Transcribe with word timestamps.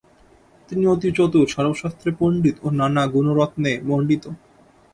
তিনি 0.69 0.83
অতি 0.85 1.09
চতুর 1.17 1.45
সর্বশাস্ত্রে 1.47 2.09
পণ্ডিত 2.19 2.55
ও 2.63 2.67
নানা 2.79 3.03
গুণরত্নে 3.15 3.71
মণ্ডিত। 3.87 4.23